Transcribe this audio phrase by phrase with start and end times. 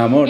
[0.00, 0.28] Mi amor.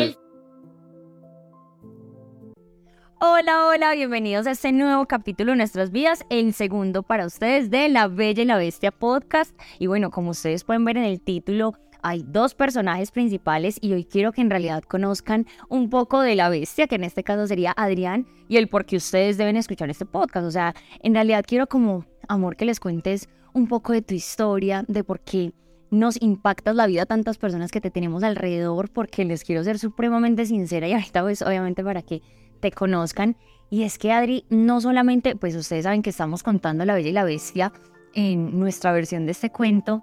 [3.20, 7.88] Hola, hola, bienvenidos a este nuevo capítulo de nuestras vidas, el segundo para ustedes de
[7.88, 9.56] La Bella y la Bestia podcast.
[9.78, 14.04] Y bueno, como ustedes pueden ver en el título, hay dos personajes principales y hoy
[14.04, 17.72] quiero que en realidad conozcan un poco de la bestia, que en este caso sería
[17.76, 20.46] Adrián, y el por qué ustedes deben escuchar este podcast.
[20.46, 24.84] O sea, en realidad quiero como, amor, que les cuentes un poco de tu historia,
[24.88, 25.52] de por qué
[25.90, 29.78] nos impactas la vida a tantas personas que te tenemos alrededor, porque les quiero ser
[29.78, 32.22] supremamente sincera y ahorita pues obviamente para que
[32.60, 33.36] te conozcan.
[33.70, 37.12] Y es que Adri, no solamente, pues ustedes saben que estamos contando La Bella y
[37.12, 37.72] la Bestia
[38.14, 40.02] en nuestra versión de este cuento,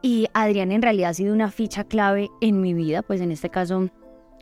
[0.00, 3.50] y Adrián en realidad ha sido una ficha clave en mi vida, pues en este
[3.50, 3.88] caso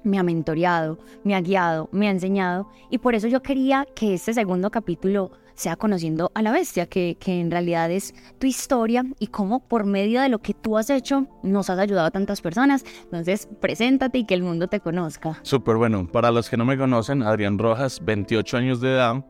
[0.04, 4.12] me ha mentoreado, me ha guiado, me ha enseñado, y por eso yo quería que
[4.12, 9.04] este segundo capítulo sea conociendo a la bestia, que, que en realidad es tu historia
[9.18, 12.40] y cómo por medio de lo que tú has hecho nos has ayudado a tantas
[12.40, 12.84] personas.
[13.04, 15.38] Entonces, preséntate y que el mundo te conozca.
[15.42, 16.06] Súper bueno.
[16.06, 19.24] Para los que no me conocen, Adrián Rojas, 28 años de edad.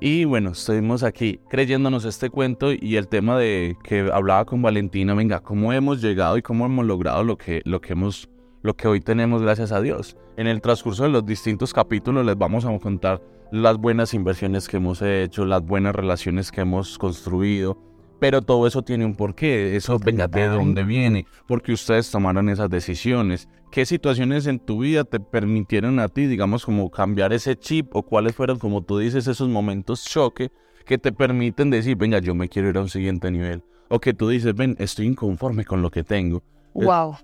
[0.00, 5.14] Y bueno, estuvimos aquí creyéndonos este cuento y el tema de que hablaba con Valentina,
[5.14, 8.28] venga, cómo hemos llegado y cómo hemos logrado lo que, lo que hemos
[8.62, 10.16] lo que hoy tenemos gracias a Dios.
[10.36, 13.20] En el transcurso de los distintos capítulos les vamos a contar
[13.52, 17.78] las buenas inversiones que hemos hecho, las buenas relaciones que hemos construido,
[18.18, 22.70] pero todo eso tiene un porqué, eso venga de dónde viene, porque ustedes tomaron esas
[22.70, 27.94] decisiones, qué situaciones en tu vida te permitieron a ti, digamos, como cambiar ese chip
[27.94, 30.50] o cuáles fueron, como tú dices, esos momentos choque
[30.86, 34.14] que te permiten decir, venga, yo me quiero ir a un siguiente nivel, o que
[34.14, 36.42] tú dices, ven, estoy inconforme con lo que tengo.
[36.72, 37.16] Wow.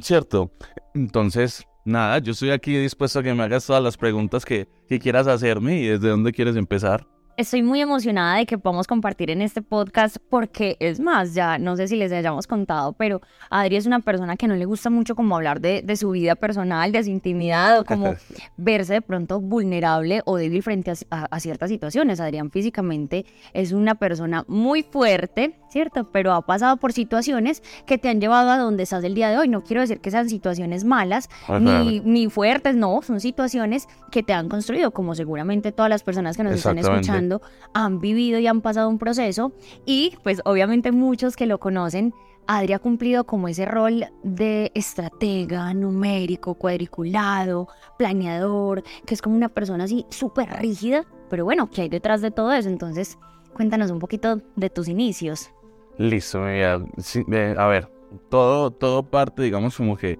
[0.00, 0.50] ¿Cierto?
[0.94, 4.98] Entonces, nada, yo estoy aquí dispuesto a que me hagas todas las preguntas que, que
[4.98, 7.06] quieras hacerme y desde dónde quieres empezar.
[7.38, 11.76] Estoy muy emocionada de que podamos compartir en este podcast porque es más, ya no
[11.76, 13.20] sé si les hayamos contado, pero
[13.50, 16.34] Adri es una persona que no le gusta mucho como hablar de, de su vida
[16.34, 18.14] personal, de su intimidad o como
[18.56, 22.20] verse de pronto vulnerable o débil frente a, a, ciertas situaciones.
[22.20, 26.10] Adrián físicamente es una persona muy fuerte, ¿cierto?
[26.10, 29.36] Pero ha pasado por situaciones que te han llevado a donde estás el día de
[29.36, 29.48] hoy.
[29.48, 31.28] No quiero decir que sean situaciones malas
[31.60, 36.38] ni, ni fuertes, no, son situaciones que te han construido, como seguramente todas las personas
[36.38, 37.25] que nos están escuchando
[37.74, 39.52] han vivido y han pasado un proceso
[39.84, 42.12] y pues obviamente muchos que lo conocen,
[42.46, 49.48] Adri ha cumplido como ese rol de estratega, numérico, cuadriculado, planeador, que es como una
[49.48, 52.68] persona así súper rígida, pero bueno, ¿qué hay detrás de todo eso?
[52.68, 53.18] Entonces,
[53.54, 55.50] cuéntanos un poquito de tus inicios.
[55.98, 57.88] Listo, a ver,
[58.28, 60.18] todo, todo parte, digamos, como que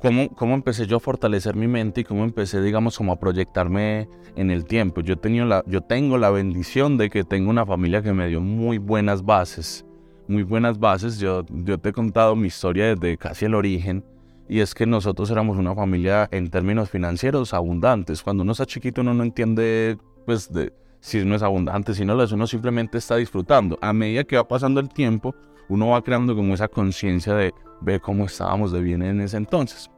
[0.00, 4.08] cómo, cómo empecé yo a fortalecer mi mente y cómo empecé, digamos, como a proyectarme
[4.36, 5.00] en el tiempo.
[5.00, 8.40] Yo, tenido la, yo tengo la bendición de que tengo una familia que me dio
[8.40, 9.84] muy buenas bases,
[10.28, 11.18] muy buenas bases.
[11.18, 14.04] Yo, yo te he contado mi historia desde casi el origen
[14.48, 18.22] y es que nosotros éramos una familia en términos financieros abundantes.
[18.22, 19.96] Cuando uno está chiquito uno no entiende,
[20.26, 23.78] pues, de, si no es abundante, si no lo es, uno simplemente está disfrutando.
[23.80, 25.34] A medida que va pasando el tiempo,
[25.68, 29.90] uno va creando como esa conciencia de ver cómo estábamos de bien en ese entonces.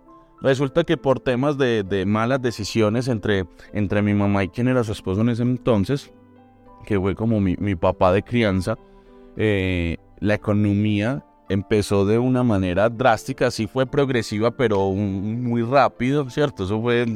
[0.43, 4.91] Resulta que por temas de, malas decisiones entre, entre mi mamá y quien era su
[4.91, 6.13] esposo en ese entonces,
[6.85, 8.77] que fue como mi, papá de crianza,
[9.37, 16.65] eh, la economía empezó de una manera drástica, sí fue progresiva, pero muy rápido, ¿cierto?
[16.65, 17.07] Eso fue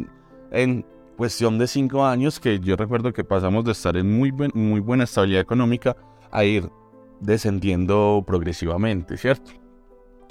[0.53, 4.81] en, cuestión de cinco años que yo recuerdo que pasamos de estar en muy, muy
[4.81, 5.97] buena estabilidad económica
[6.31, 6.71] a ir
[7.21, 9.53] descendiendo progresivamente, ¿cierto?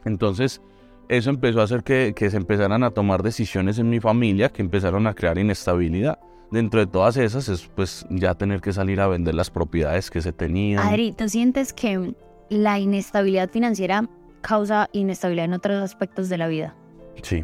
[0.06, 0.62] Entonces,
[1.10, 5.08] eso empezó a hacer que, se empezaran a tomar decisiones en mi familia que empezaron
[5.08, 6.20] a crear inestabilidad.
[6.52, 10.22] Dentro de todas esas es pues ya tener que salir a vender las propiedades que
[10.22, 10.88] se tenían.
[10.88, 12.14] Adri, ¿tú sientes que
[12.50, 14.08] la inestabilidad financiera
[14.42, 16.76] causa inestabilidad en otros aspectos de la vida?
[17.24, 17.44] Sí,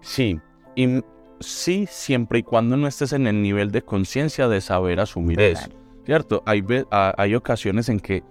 [0.00, 0.40] sí.
[0.76, 1.02] Y
[1.40, 5.68] sí, siempre y cuando no estés en el nivel de conciencia de saber asumir eso.
[6.06, 6.42] ¿Cierto?
[6.46, 8.22] Hay, hay ocasiones en que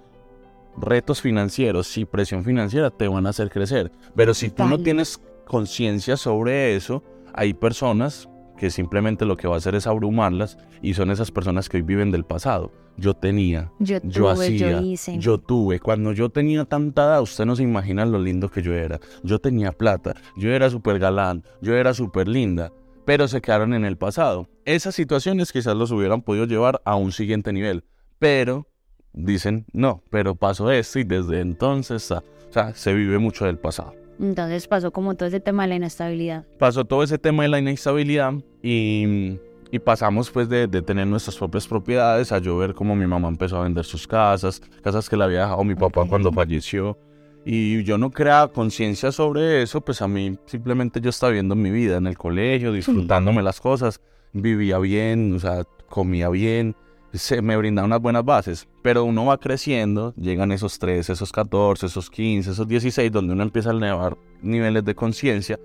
[0.78, 3.92] retos financieros y presión financiera te van a hacer crecer.
[4.16, 9.56] Pero si tú no tienes conciencia sobre eso, hay personas que simplemente lo que va
[9.56, 12.72] a hacer es abrumarlas y son esas personas que hoy viven del pasado.
[12.98, 14.82] Yo tenía, yo, hacía,
[15.18, 15.80] yo, tuve.
[15.80, 19.00] Cuando yo tenía tanta edad, usted no se imagina lo lindo que yo era.
[19.24, 22.74] Yo tenía plata, yo era súper galán, yo era súper linda,
[23.06, 24.50] pero se quedaron en el pasado.
[24.66, 27.86] Esas situaciones quizás los hubieran podido llevar a un siguiente nivel,
[28.20, 28.68] pero
[29.14, 32.22] dicen, no, pero pasó esto y desde entonces, o
[32.52, 33.94] sea, se vive mucho del pasado.
[34.20, 36.46] Entonces pasó como todo ese tema de la inestabilidad.
[36.58, 39.38] Pasó todo ese tema de la inestabilidad y,
[39.72, 43.30] y pasamos pues de, de, tener nuestras propias propiedades a yo ver cómo mi mamá
[43.30, 46.98] empezó a vender sus casas, casas que le había dejado mi papá cuando falleció.
[47.46, 51.72] Y yo no creaba conciencia sobre eso, pues a mí simplemente yo estaba viendo mi
[51.72, 54.02] vida en el colegio, disfrutándome las cosas,
[54.34, 56.76] vivía bien, o sea, comía bien,
[57.14, 58.68] se me brindaba unas buenas bases.
[58.82, 63.44] Pero uno va creciendo, llegan esos 13, esos 14, esos 15, esos 16, donde uno
[63.44, 65.60] empieza a elevar niveles de conciencia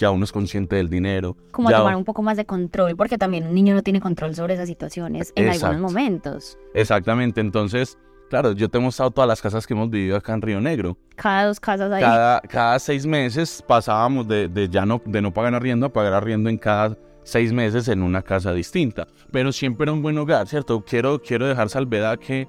[0.00, 1.36] ya uno es consciente del dinero.
[1.52, 4.34] Como a tomar un poco más de control, porque también un niño no tiene control
[4.34, 6.58] sobre esas situaciones en algunos momentos.
[6.72, 7.98] Exactamente, entonces,
[8.30, 10.96] claro, yo te he mostrado todas las casas que hemos vivido acá en Río Negro.
[11.16, 12.02] Cada dos casas ahí.
[12.02, 16.14] Cada, cada seis meses pasábamos de, de, ya no, de no pagar arriendo a pagar
[16.14, 19.06] arriendo en cada seis meses en una casa distinta.
[19.30, 20.84] Pero siempre era un buen hogar, ¿cierto?
[20.84, 22.48] Quiero, quiero dejar salvedad que,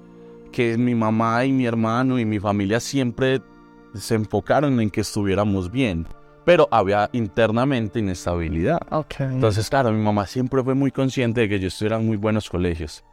[0.50, 3.40] que mi mamá y mi hermano y mi familia siempre
[3.94, 6.06] se enfocaron en que estuviéramos bien
[6.44, 8.80] pero había internamente inestabilidad.
[9.34, 12.48] Entonces, claro, mi mamá siempre fue muy consciente de que yo estuviera en muy buenos
[12.50, 13.04] colegios.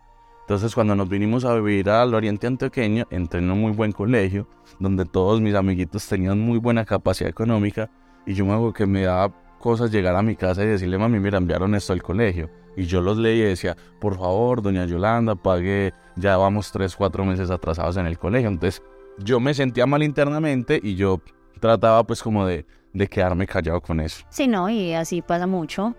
[0.42, 4.48] Entonces, cuando nos vinimos a vivir al Oriente Antioqueño, entré en un muy buen colegio,
[4.80, 7.92] donde todos mis amiguitos tenían muy buena capacidad económica,
[8.26, 11.20] y yo me hago que me daba cosas llegar a mi casa y decirle, mami,
[11.20, 12.50] mira, enviaron esto al colegio.
[12.76, 17.26] Y yo los leí y decía, por favor, doña Yolanda, pague, ya vamos tres, cuatro
[17.26, 18.50] meses atrasados en el colegio.
[18.50, 18.82] Entonces,
[19.18, 21.22] yo me sentía mal internamente y yo
[21.60, 24.24] trataba pues como de de quedarme callado con eso.
[24.30, 25.96] Sí, no, y así pasa mucho.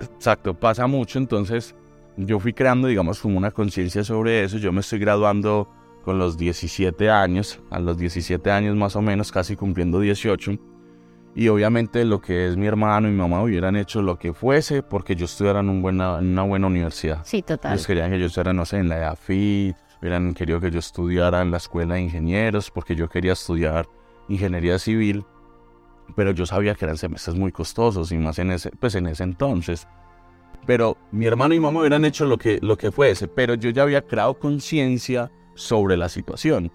[0.00, 1.74] Exacto, pasa mucho, entonces
[2.16, 4.58] yo fui creando, digamos, como una conciencia sobre eso.
[4.58, 5.68] Yo me estoy graduando
[6.04, 10.52] con los 17 años, a los 17 años más o menos, casi cumpliendo 18.
[11.34, 14.82] Y obviamente lo que es mi hermano y mi mamá hubieran hecho lo que fuese
[14.82, 17.22] porque yo estudiara en, un buena, en una buena universidad.
[17.24, 17.72] Sí, total.
[17.72, 21.40] Ellos querían que yo estuviera, no sé, en la EAFIT, hubieran querido que yo estudiara
[21.40, 23.86] en la escuela de ingenieros porque yo quería estudiar
[24.28, 25.24] ingeniería civil
[26.14, 29.24] pero yo sabía que eran semestres muy costosos y más en ese, pues en ese
[29.24, 29.86] entonces.
[30.66, 33.82] Pero mi hermano y mamá hubieran hecho lo que, lo que fuese, pero yo ya
[33.82, 36.70] había creado conciencia sobre la situación.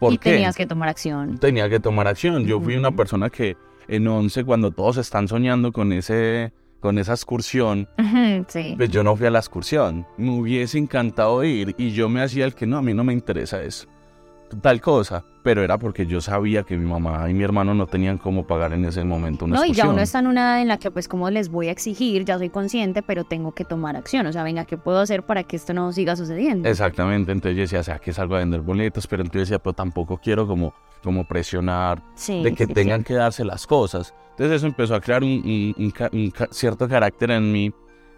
[0.00, 1.38] ¿Por y tenías que tomar acción.
[1.38, 2.44] Tenía que tomar acción.
[2.44, 3.56] Yo fui una persona que
[3.88, 7.88] en 11, cuando todos están soñando con ese con esa excursión,
[8.76, 10.04] pues yo no fui a la excursión.
[10.16, 13.12] Me hubiese encantado ir y yo me hacía el que no, a mí no me
[13.12, 13.86] interesa eso.
[14.60, 18.18] Tal cosa, pero era porque yo sabía que mi mamá y mi hermano no tenían
[18.18, 20.78] cómo pagar en ese momento una No, y ya uno está en una en la
[20.78, 24.26] que pues como les voy a exigir, ya soy consciente, pero tengo que tomar acción,
[24.26, 26.68] o sea, venga, ¿qué puedo hacer para que esto no siga sucediendo?
[26.68, 29.72] Exactamente, entonces yo decía, o sea, que salgo a vender boletos, pero entonces decía, pero
[29.72, 34.14] tampoco quiero como, como presionar de que tengan que darse las cosas.
[34.30, 35.92] Entonces eso empezó a crear un
[36.50, 37.72] cierto carácter en mí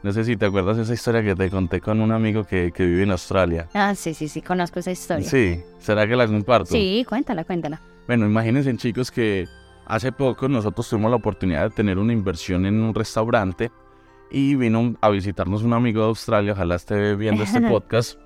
[0.05, 2.73] no sé si te acuerdas de esa historia que te conté con un amigo que,
[2.73, 3.71] que, vive en Australia.
[3.73, 5.27] Ah, sí, sí, sí, conozco esa historia.
[5.27, 6.67] Sí, ¿será que la comparto?
[6.67, 7.81] Sí, cuéntala, cuéntala.
[8.07, 9.49] Bueno, imagínense chicos que
[9.87, 13.73] hace poco nosotros tuvimos la oportunidad de tener una inversión en un restaurante
[14.31, 18.21] y vino a visitarnos un amigo de Australia, ojalá esté viendo este podcast.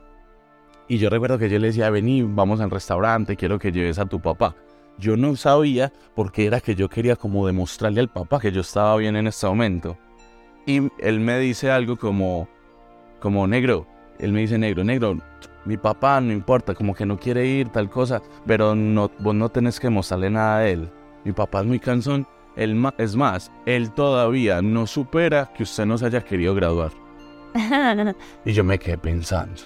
[0.88, 4.06] Y yo recuerdo que yo le decía, vení, vamos al restaurante, quiero que lleves a
[4.06, 4.56] tu papá.
[4.98, 8.62] Yo no sabía por qué era que yo quería como demostrarle al papá que yo
[8.62, 9.96] estaba bien en este momento.
[10.68, 12.46] Y él me dice algo como,
[13.20, 13.86] como negro.
[14.18, 15.16] Él me dice negro, negro,
[15.64, 19.48] mi papá no importa, como que no quiere ir, tal cosa, pero no, vos no
[19.48, 20.90] tenés que mostrarle nada a él.
[21.24, 22.26] Mi papá es muy cansón.
[22.54, 26.92] Él, es más, él todavía no supera que usted no se haya querido graduar.
[28.44, 29.62] y yo me quedé pensando.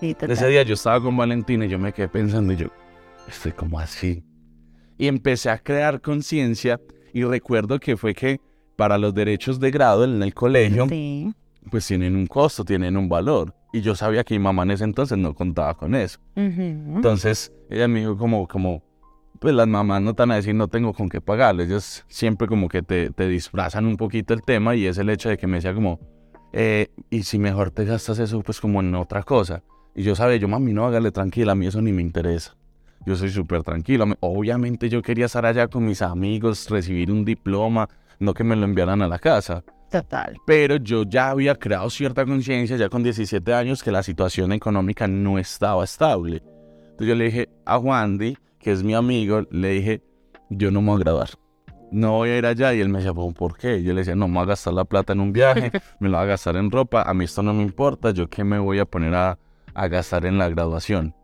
[0.00, 2.66] Ese día yo estaba con Valentina y yo me quedé pensando y yo,
[3.28, 4.24] estoy como así.
[4.98, 6.80] Y empecé a crear conciencia
[7.12, 8.40] y recuerdo que fue que
[8.82, 10.88] para los derechos de grado en el colegio,
[11.70, 13.54] pues tienen un costo, tienen un valor.
[13.72, 16.18] Y yo sabía que mi mamá en ese entonces no contaba con eso.
[16.34, 18.82] Entonces, ella me dijo como, como,
[19.38, 21.62] pues las mamás no están a decir no tengo con qué pagarle.
[21.62, 25.28] Ellos siempre como que te, te disfrazan un poquito el tema y es el hecho
[25.28, 26.00] de que me decía como,
[26.52, 29.62] eh, y si mejor te gastas eso pues como en otra cosa.
[29.94, 32.56] Y yo sabía, yo mami, no, hágale tranquila, a mí eso ni me interesa.
[33.06, 34.06] Yo soy súper tranquilo.
[34.18, 37.88] Obviamente yo quería estar allá con mis amigos, recibir un diploma,
[38.22, 39.64] no que me lo enviaran a la casa.
[39.90, 40.38] Total.
[40.46, 45.06] Pero yo ya había creado cierta conciencia, ya con 17 años, que la situación económica
[45.06, 46.42] no estaba estable.
[46.92, 50.02] Entonces yo le dije a Wandy, que es mi amigo, le dije,
[50.48, 51.30] yo no me voy a graduar.
[51.90, 52.72] No voy a ir allá.
[52.72, 53.82] Y él me decía, ¿por qué?
[53.82, 56.16] Yo le decía, no me voy a gastar la plata en un viaje, me lo
[56.16, 58.78] voy a gastar en ropa, a mí esto no me importa, yo qué me voy
[58.78, 59.38] a poner a,
[59.74, 61.14] a gastar en la graduación.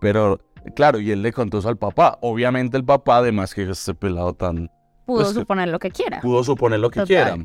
[0.00, 0.40] Pero,
[0.76, 2.18] claro, y él le contó eso al papá.
[2.20, 4.70] Obviamente el papá, además que este pelado tan
[5.06, 6.20] Pudo pues, suponer lo que quiera.
[6.20, 7.36] Pudo suponer lo que quiera.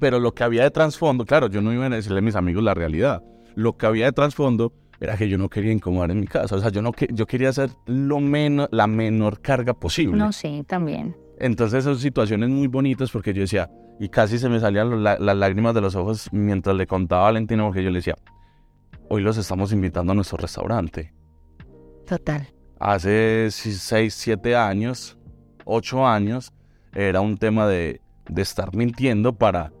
[0.00, 2.64] Pero lo que había de trasfondo, claro, yo no iba a decirle a mis amigos
[2.64, 3.22] la realidad.
[3.54, 6.56] Lo que había de trasfondo era que yo no quería incomodar en mi casa.
[6.56, 10.16] O sea, yo, no yo quería hacer lo menos, la menor carga posible.
[10.16, 11.16] No, sí, también.
[11.38, 15.74] Entonces, son situaciones muy bonitas porque yo decía, y casi se me salían las lágrimas
[15.74, 18.16] de los ojos mientras le contaba a Valentina, porque yo le decía,
[19.08, 21.12] hoy los estamos invitando a nuestro restaurante.
[22.06, 22.48] Total.
[22.78, 25.16] hace 6, 7 años,
[25.64, 26.52] 8 años,
[26.94, 29.72] era un tema de, de estar mintiendo para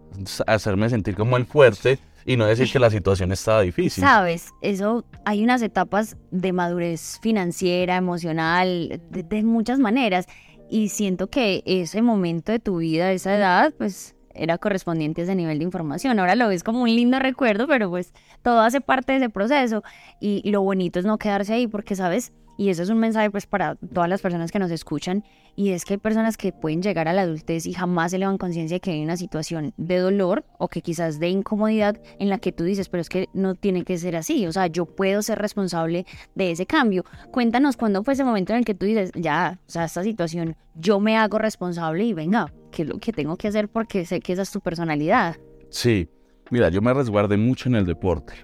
[0.46, 4.02] hacerme sentir como el fuerte y no decir que la situación estaba difícil.
[4.02, 10.26] Sabes, eso hay unas etapas de madurez financiera, emocional, de, de, muchas maneras.
[10.70, 15.34] Y siento que ese momento de tu vida, esa edad, pues era correspondiente a ese
[15.34, 16.18] nivel de información.
[16.18, 19.82] Ahora lo ves como un lindo recuerdo, pero pues todo hace parte de ese proceso.
[20.20, 22.32] Y lo bonito es no quedarse ahí, porque, ¿sabes?
[22.56, 25.24] Y eso es un mensaje pues para todas las personas que nos escuchan.
[25.56, 28.38] Y es que hay personas que pueden llegar a la adultez y jamás se elevan
[28.38, 32.38] conciencia de que hay una situación de dolor o que quizás de incomodidad en la
[32.38, 35.22] que tú dices, pero es que no tiene que ser así, o sea, yo puedo
[35.22, 37.04] ser responsable de ese cambio.
[37.30, 40.56] Cuéntanos cuándo fue ese momento en el que tú dices, ya, o sea, esta situación
[40.74, 44.20] yo me hago responsable y venga, ¿qué es lo que tengo que hacer porque sé
[44.20, 45.36] que esa es tu personalidad?
[45.70, 46.08] Sí,
[46.50, 48.34] mira, yo me resguardé mucho en el deporte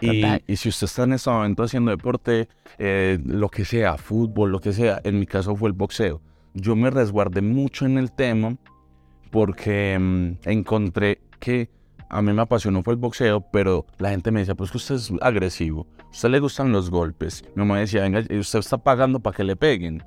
[0.00, 4.60] y, si usted está en este momento haciendo deporte, eh, lo que sea, fútbol, lo
[4.60, 6.20] que sea, en mi caso fue el boxeo.
[6.54, 8.56] Yo me resguardé mucho en el tema
[9.30, 11.70] porque mm, encontré que
[12.08, 14.96] a mí me apasionó fue el boxeo, pero la gente me decía, pues que usted
[14.96, 17.44] es agresivo, a usted le gustan los golpes.
[17.54, 20.02] Mi mamá decía, venga, usted está pagando para que le peguen.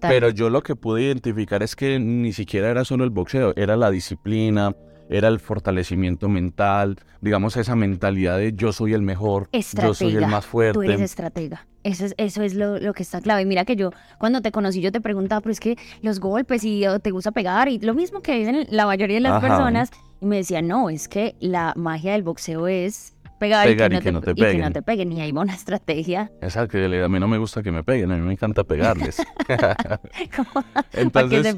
[0.00, 3.76] Pero yo lo que pude identificar es que ni siquiera era solo el boxeo, era
[3.76, 4.74] la disciplina,
[5.08, 10.26] era el fortalecimiento mental, digamos esa mentalidad de yo soy el mejor, yo soy el
[10.26, 10.74] más fuerte.
[10.74, 11.66] Tú eres estratega.
[11.82, 13.44] Eso es, eso es lo, que está clave.
[13.44, 16.84] Mira que yo, cuando te conocí, yo te preguntaba, pero es que los golpes y
[17.00, 19.90] te gusta pegar y lo mismo que dicen la mayoría de las personas.
[20.20, 24.20] Y me decía, no, es que la magia del boxeo es pegar, y, que, no
[24.20, 24.50] te, peguen.
[24.50, 25.12] Y que no te peguen.
[25.12, 26.32] Y hay una estrategia.
[26.40, 29.22] Exacto, a mí no me gusta que me peguen, a mí me encanta pegarles.
[30.92, 31.56] entonces,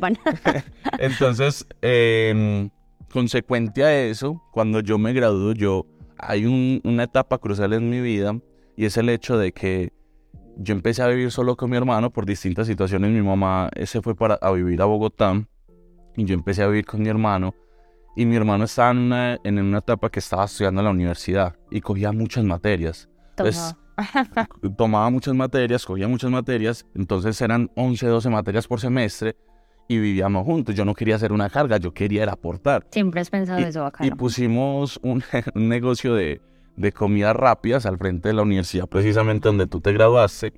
[0.98, 2.68] entonces eh,
[3.12, 5.86] consecuente a eso, cuando yo me graduo, yo
[6.18, 6.44] hay
[6.84, 8.38] una etapa crucial en mi vida
[8.76, 9.92] y es el hecho de que
[10.56, 13.10] yo empecé a vivir solo con mi hermano por distintas situaciones.
[13.10, 15.46] Mi mamá se fue para, a vivir a Bogotá
[16.16, 17.54] y yo empecé a vivir con mi hermano.
[18.16, 21.54] Y mi hermano estaba en una, en una etapa que estaba estudiando en la universidad
[21.70, 23.08] y cogía muchas materias.
[23.30, 23.76] Entonces,
[24.76, 26.84] tomaba muchas materias, cogía muchas materias.
[26.96, 29.36] Entonces eran 11, 12 materias por semestre
[29.88, 30.74] y vivíamos juntos.
[30.74, 32.86] Yo no quería hacer una carga, yo quería aportar.
[32.90, 34.06] Siempre has pensado eso, acá.
[34.06, 36.40] Y pusimos un, negocio de,
[36.76, 40.52] de comidas rápidas al frente de la universidad, precisamente donde tú te graduaste.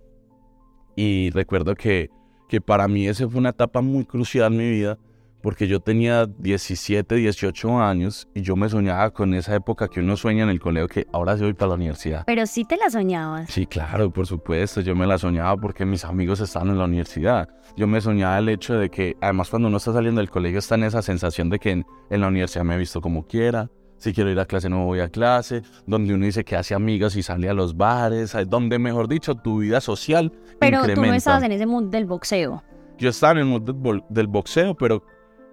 [0.97, 2.11] Y recuerdo que,
[2.49, 4.99] que para mí esa fue una etapa muy crucial en mi vida
[5.43, 10.17] porque yo tenía 17, 18 años y yo me soñaba con esa época que uno
[10.17, 12.25] sueña en el colegio que ahora sí voy para la universidad.
[12.27, 13.51] Pero sí te la soñabas.
[13.51, 17.49] Sí, claro, por supuesto, yo me la soñaba porque mis amigos estaban en la universidad.
[17.77, 20.75] Yo me soñaba el hecho de que, además cuando uno está saliendo del colegio está
[20.75, 24.31] en esa sensación de que en, la universidad me he visto como quiera, si quiero
[24.31, 27.49] ir a clase no voy a clase, donde uno dice que hace amigas y sale
[27.49, 31.67] a los bares, donde mejor dicho tu vida social Pero tú no estabas en ese
[31.67, 32.63] mundo del boxeo.
[32.99, 35.03] Yo estaba en el mundo del boxeo, pero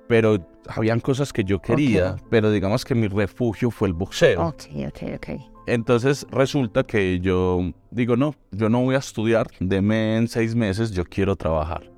[0.08, 0.38] pero
[0.68, 4.48] habían cosas que yo quería, pero digamos que mi refugio fue el boxeo.
[4.48, 5.30] Ok, ok, ok.
[5.68, 10.92] Entonces resulta que yo digo, no, yo no voy a estudiar, deme en seis meses,
[10.92, 11.92] yo quiero trabajar.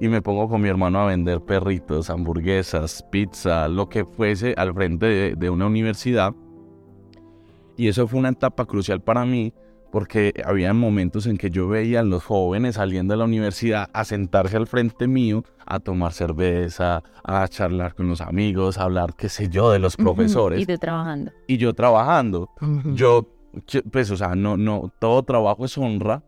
[0.00, 4.72] Y me pongo con mi hermano a vender perritos, hamburguesas, pizza, lo que fuese al
[4.72, 6.32] frente de, de una universidad.
[7.76, 9.52] Y eso fue una etapa crucial para mí
[9.90, 14.04] porque había momentos en que yo veía a los jóvenes saliendo de la universidad a
[14.04, 19.28] sentarse al frente mío, a tomar cerveza, a charlar con los amigos, a hablar, qué
[19.28, 20.60] sé yo, de los profesores.
[20.60, 21.32] Y tú trabajando.
[21.46, 22.50] Y yo trabajando.
[22.94, 23.28] Yo,
[23.90, 26.22] pues, o sea, no, no, todo trabajo es honra.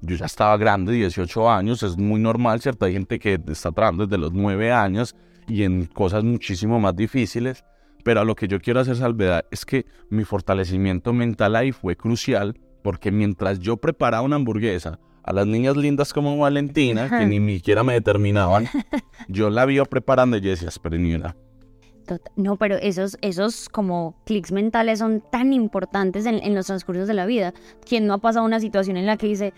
[0.00, 2.84] Yo ya estaba grande, 18 años, es muy normal, ¿cierto?
[2.84, 5.16] Hay gente que está trabajando desde los 9 años
[5.48, 7.64] y en cosas muchísimo más difíciles.
[8.04, 11.96] Pero a lo que yo quiero hacer salvedad es que mi fortalecimiento mental ahí fue
[11.96, 17.56] crucial porque mientras yo preparaba una hamburguesa a las niñas lindas como Valentina, que ni
[17.56, 18.68] siquiera me determinaban,
[19.28, 21.34] yo la vi preparando y yo decía, espera,
[22.36, 27.24] no, pero esos, esos como clics mentales son tan importantes en, los transcursos de la
[27.24, 27.54] vida.
[27.88, 29.54] ¿Quién no ha pasado una situación en la que dice,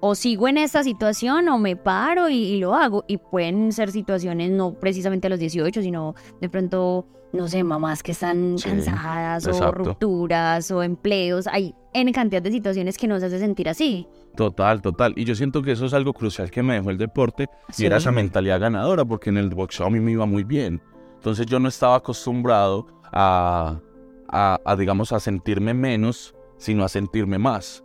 [0.00, 3.06] o sigo en esta situación o me paro y, lo hago?
[3.08, 8.02] Y pueden ser situaciones no precisamente a los 18, sino de pronto, no sé, mamás
[8.02, 11.46] que están cansadas o rupturas o empleos.
[11.48, 14.06] Hay en cantidad de situaciones que nos hace sentir así.
[14.36, 15.14] Total, total.
[15.16, 17.96] Y yo siento que eso es algo crucial que me dejó el deporte y era
[17.96, 20.80] esa mentalidad ganadora, porque en el boxeo a mí me iba muy bien.
[21.16, 23.80] Entonces yo no estaba acostumbrado a,
[24.28, 27.82] a, digamos, a sentirme menos, sino a sentirme más.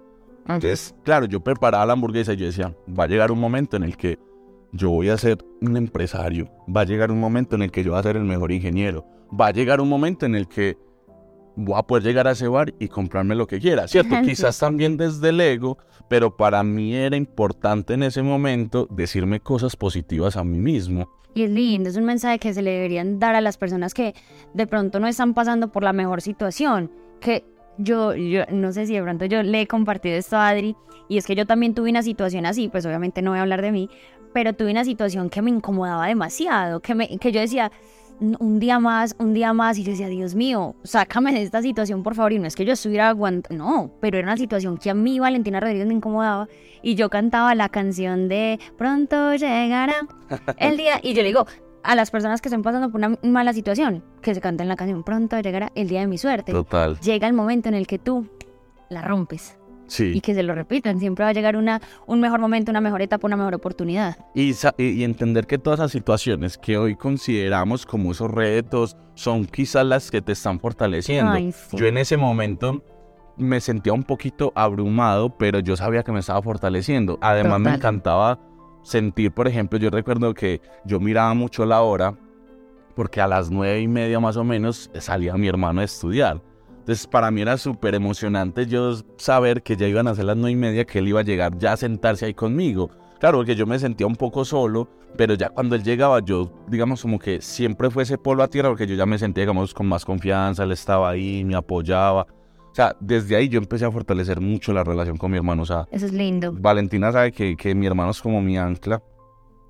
[0.48, 3.84] Entonces, claro, yo preparaba la hamburguesa y yo decía, va a llegar un momento en
[3.84, 4.20] el que
[4.72, 7.92] yo voy a ser un empresario, va a llegar un momento en el que yo
[7.92, 9.06] voy a ser el mejor ingeniero,
[9.38, 10.78] va a llegar un momento en el que
[11.56, 14.16] voy a poder llegar a ese bar y comprarme lo que quiera, ¿cierto?
[14.24, 14.30] Sí.
[14.30, 19.76] Quizás también desde el ego, pero para mí era importante en ese momento decirme cosas
[19.76, 21.10] positivas a mí mismo.
[21.36, 24.16] Y es lindo, es un mensaje que se le deberían dar a las personas que
[24.54, 26.92] de pronto no están pasando por la mejor situación.
[27.22, 27.46] Que
[27.78, 30.76] yo, yo no sé si de pronto yo le he compartido esto a Adri,
[31.08, 33.62] y es que yo también tuve una situación así, pues obviamente no voy a hablar
[33.62, 33.90] de mí,
[34.34, 37.74] pero tuve una situación que me incomodaba demasiado, que, me, que yo decía, "N-
[38.20, 42.04] un día más, un día más, y yo decía, Dios mío, sácame de esta situación,
[42.04, 44.90] por favor, y no es que yo estuviera aguantando, no, pero era una situación que
[44.90, 46.48] a mí, Valentina Rodríguez, me incomodaba,
[46.82, 50.08] y yo cantaba la canción de Pronto llegará
[50.58, 51.46] el día, y yo le digo
[51.84, 55.04] a las personas que estén pasando por una mala situación, que se canten la canción,
[55.04, 56.52] pronto llegará el día de mi suerte.
[56.52, 57.00] Total.
[57.00, 58.28] Llega el momento en el que tú
[58.90, 59.59] la rompes
[59.90, 60.22] y Sí.
[60.22, 63.26] que se lo repitan, siempre va a llegar una, un mejor momento, una mejor etapa,
[63.28, 64.18] una mejor oportunidad.
[64.36, 69.46] Y, y- y entender que todas esas situaciones que hoy consideramos como esos retos son
[69.46, 71.32] quizás las que te están fortaleciendo.
[71.32, 71.78] Ay, sí.
[71.78, 72.84] Yo en ese momento
[73.38, 77.18] me sentía un poquito abrumado, pero yo sabía que me estaba fortaleciendo.
[77.22, 77.76] Además me Total.
[77.76, 78.40] encantaba
[78.84, 82.16] sentir, por ejemplo, yo recuerdo que yo miraba mucho la hora,
[82.96, 86.42] porque a las nueve y media más o menos salía mi hermano a estudiar.
[86.90, 90.54] Entonces para mí era súper emocionante yo saber que ya iban a ser las nueve
[90.54, 92.90] y media, que él iba a llegar ya a sentarse ahí conmigo.
[93.20, 97.04] Claro, porque yo me sentía un poco solo, pero ya cuando él llegaba, yo, digamos,
[97.04, 99.86] como que siempre fue ese polo a tierra, porque yo ya me sentía, digamos, con
[99.86, 102.24] más confianza, él estaba ahí, me apoyaba.
[102.24, 105.62] O sea, desde ahí yo empecé a fortalecer mucho la relación con mi hermano.
[105.62, 106.54] O sea, Eso es lindo.
[106.54, 109.04] Valentina sabe que, que mi hermano es como mi ancla.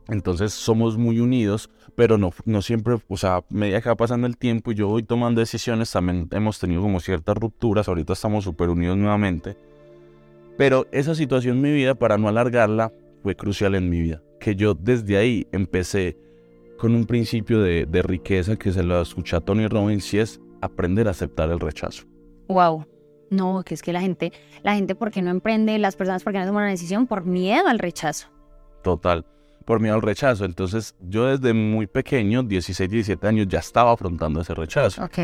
[0.08, 1.70] Entonces somos muy unidos,
[2.00, 4.88] pero no, no siempre, o sea, a medida que va pasando el tiempo y yo
[4.88, 9.58] voy tomando decisiones, también hemos tenido como ciertas rupturas, ahorita estamos súper unidos nuevamente.
[10.58, 14.24] Pero esa situación en mi vida, para no alargarla, fue crucial en mi vida.
[14.40, 16.18] Que yo desde ahí empecé
[16.78, 20.40] con un principio de, de riqueza que se lo escuché a Tony Robbins y es
[20.62, 22.06] aprender a aceptar el rechazo.
[22.48, 22.86] Wow.
[23.30, 24.32] No, que es que la gente,
[24.64, 25.78] la gente, ¿por qué no emprende?
[25.78, 27.08] Las personas, ¿por qué no toman una decisión?
[27.08, 28.30] Por miedo al rechazo.
[28.84, 29.26] Total,
[29.66, 30.46] por miedo al rechazo.
[30.46, 35.04] Entonces yo desde muy pequeño, 16, 17 años, ya estaba afrontando ese rechazo.
[35.04, 35.18] Ok.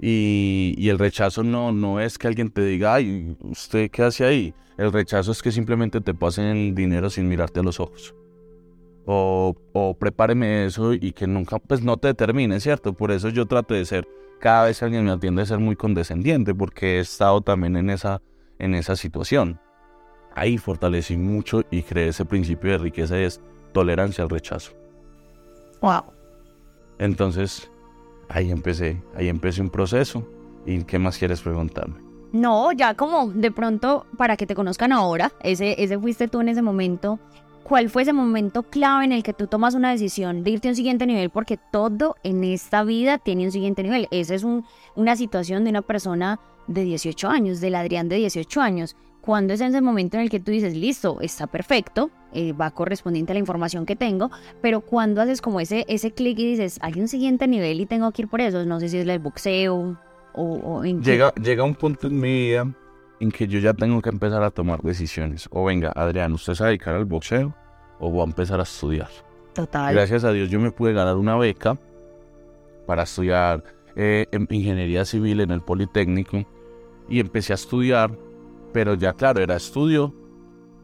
[0.00, 4.24] Y, y el rechazo no, no es que alguien te diga, ay, ¿usted qué hace
[4.24, 4.54] ahí?
[4.78, 8.14] El rechazo es que simplemente te pasen el dinero sin mirarte a los ojos.
[9.04, 12.94] O, o prepáreme eso y que nunca, pues no te determine, ¿cierto?
[12.94, 14.08] Por eso yo trato de ser,
[14.40, 17.90] cada vez que alguien me atiende, de ser muy condescendiente, porque he estado también en
[17.90, 18.22] esa,
[18.58, 19.60] en esa situación.
[20.34, 23.40] Ahí fortalecí mucho y creé ese principio de riqueza es
[23.72, 24.72] tolerancia al rechazo.
[25.80, 26.02] Wow.
[26.98, 27.70] Entonces,
[28.28, 30.26] ahí empecé, ahí empecé un proceso.
[30.66, 31.96] ¿Y qué más quieres preguntarme?
[32.32, 36.48] No, ya como de pronto, para que te conozcan ahora, ese, ese fuiste tú en
[36.50, 37.18] ese momento.
[37.64, 40.72] ¿Cuál fue ese momento clave en el que tú tomas una decisión de irte a
[40.72, 41.30] un siguiente nivel?
[41.30, 44.08] Porque todo en esta vida tiene un siguiente nivel.
[44.10, 44.64] Esa es un-
[44.96, 48.96] una situación de una persona de 18 años, del Adrián de 18 años.
[49.20, 53.32] ¿Cuándo es ese momento en el que tú dices, listo, está perfecto, eh, va correspondiente
[53.32, 54.30] a la información que tengo,
[54.62, 58.10] pero cuando haces como ese, ese clic y dices, hay un siguiente nivel y tengo
[58.12, 58.64] que ir por eso?
[58.64, 59.98] No sé si es el boxeo
[60.32, 62.72] o, o en qué- Llega, llega un punto en mi vida
[63.20, 65.46] en que yo ya tengo que empezar a tomar decisiones.
[65.52, 67.54] O venga, Adrián, ¿usted se va a dedicar al boxeo
[67.98, 69.08] o va a empezar a estudiar?
[69.52, 69.92] Total.
[69.94, 71.76] Gracias a Dios yo me pude ganar una beca
[72.86, 73.62] para estudiar
[73.96, 76.44] eh, en ingeniería civil en el Politécnico
[77.08, 78.16] y empecé a estudiar,
[78.72, 80.14] pero ya claro, era estudio,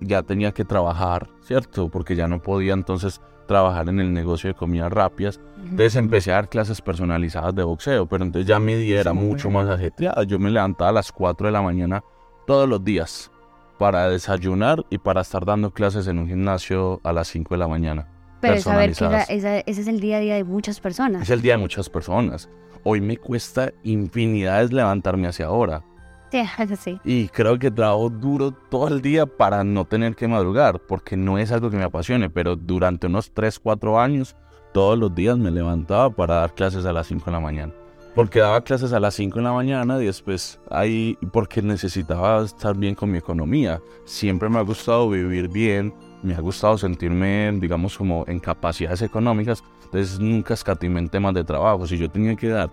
[0.01, 1.88] ya tenía que trabajar, ¿cierto?
[1.88, 5.40] Porque ya no podía entonces trabajar en el negocio de comidas rápidas.
[5.62, 9.51] Entonces empecé a dar clases personalizadas de boxeo, pero entonces ya mi día era mucho
[9.51, 10.25] más ajetreada.
[10.25, 12.03] Yo me levantaba a las 4 de la mañana
[12.46, 13.31] todos los días
[13.79, 17.68] para desayunar y para estar dando clases en un gimnasio a las 5 de la
[17.68, 18.09] mañana.
[18.40, 19.31] Pero saber que esa- personalizadas.
[19.31, 21.22] esa- ese es el día a día de muchas personas.
[21.22, 22.49] Es el día de muchas personas.
[22.85, 25.83] Hoy me cuesta infinidades levantarme hacia ahora.
[26.30, 27.00] Sí, eso sí.
[27.04, 31.38] Y creo que trabajo duro todo el día para no tener que madrugar, porque no
[31.38, 34.36] es algo que me apasione, pero durante unos 3, 4 años,
[34.72, 37.72] todos los días me levantaba para dar clases a las 5 de la mañana.
[38.14, 42.74] Porque daba clases a las 5 de la mañana y después ahí, porque necesitaba estar
[42.74, 43.80] bien con mi economía.
[44.06, 49.62] Siempre me ha gustado vivir bien, me ha gustado sentirme, digamos, como en capacidades económicas,
[49.84, 51.86] entonces nunca escatimé en temas de trabajo.
[51.86, 52.70] Si yo tenía que dar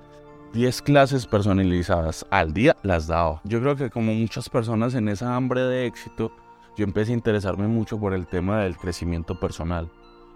[0.53, 3.41] 10 clases personalizadas al día, las daba.
[3.43, 6.31] Yo creo que como muchas personas en esa hambre de éxito,
[6.77, 9.89] yo empecé a interesarme mucho por el tema del crecimiento personal.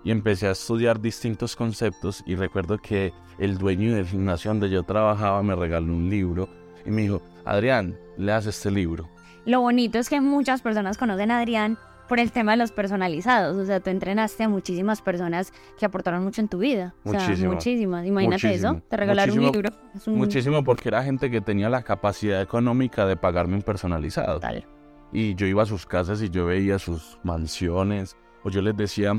[0.03, 4.82] Y empecé a estudiar distintos conceptos y recuerdo que el dueño del gimnasio donde yo
[4.82, 6.49] trabajaba me regaló un libro
[6.84, 9.08] y me dijo, Adrián, leas este libro.
[9.45, 11.77] Lo bonito es que muchas personas conocen a Adrián
[12.08, 13.58] por el tema de los personalizados.
[13.58, 16.93] O sea, tú entrenaste a muchísimas personas que aportaron mucho en tu vida.
[17.04, 17.54] O sea, Muchísimo.
[17.54, 18.06] muchísimas.
[18.06, 18.72] Imagínate Muchísimo.
[18.74, 19.70] eso, te regalaron un libro.
[19.96, 24.36] Es un Muchísimo porque era gente que tenía la capacidad económica de pagarme un personalizado.
[24.36, 24.65] total.
[25.13, 28.15] Y yo iba a sus casas y yo veía sus mansiones.
[28.43, 29.13] O yo les decía,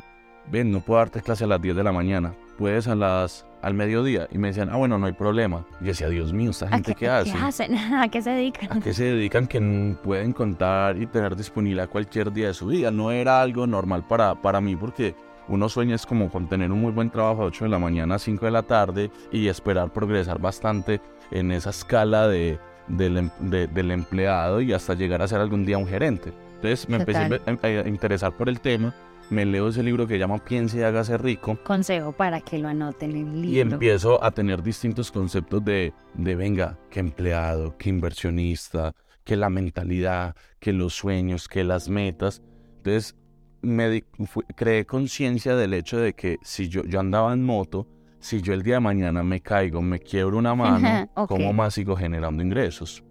[0.51, 2.35] ven, no puedo darte clase a las 10 de la mañana.
[2.59, 4.29] Puedes a las al mediodía.
[4.31, 5.65] Y me decían, ah, bueno, no hay problema.
[5.81, 7.33] Y yo decía, Dios mío, ¿esta ¿A gente qué, hace?
[7.33, 7.75] ¿Qué hacen?
[7.95, 8.79] ¿A qué se dedican?
[8.79, 12.91] ¿A qué se dedican que pueden contar y tener disponibilidad cualquier día de su vida?
[12.91, 15.15] No era algo normal para, para mí porque
[15.49, 18.17] uno sueña es como con tener un muy buen trabajo a 8 de la mañana
[18.17, 23.31] a 5 de la tarde y esperar progresar bastante en esa escala de, del, em-
[23.41, 26.33] de- del empleado y hasta llegar a ser algún día un gerente.
[26.57, 27.59] Entonces me empecé a Total.
[27.63, 28.95] a a interesar por el tema,
[29.31, 33.11] me leo ese libro que llama Piense y hágase rico Consejo para que lo anoten
[33.13, 33.51] en el libro.
[33.57, 39.51] y empiezo a tener distintos conceptos de, de venga, que empleado, que inversionista, que la
[39.51, 42.43] mentalidad, que los sueños, que las metas.
[42.79, 43.17] Entonces,
[43.61, 44.05] me di-
[44.57, 47.87] creé conciencia del hecho de que si yo, yo andaba en moto,
[48.21, 51.09] si yo el día de mañana me caigo, me quiebro una mano.
[51.29, 53.03] ¿cómo más sigo generando ingresos?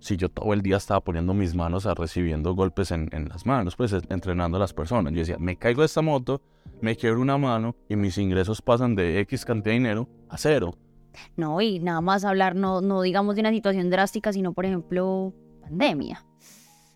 [0.00, 3.76] Si yo todo el día estaba poniendo mis manos a recibiendo golpes en, las manos,
[3.76, 5.12] pues entrenando a las personas.
[5.12, 6.40] Yo decía, me caigo de esta moto,
[6.80, 10.74] me quiebro una mano y mis ingresos pasan de X cantidad de dinero a cero.
[11.36, 15.34] No, y nada más hablar, no, no digamos de una situación drástica, sino por ejemplo,
[15.60, 16.24] pandemia,